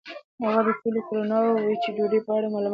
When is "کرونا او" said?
1.07-1.55